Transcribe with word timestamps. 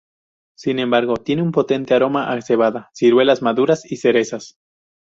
Sin 0.57 0.79
embargo, 0.79 1.17
tiene 1.17 1.43
un 1.43 1.51
potente 1.51 1.93
aroma 1.93 2.33
a 2.33 2.41
cebada, 2.41 2.89
ciruelas 2.91 3.43
maduras 3.43 3.83
y 3.85 3.97
cerezas. 3.97 4.57